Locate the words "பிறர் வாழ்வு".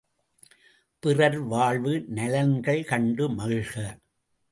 1.03-1.93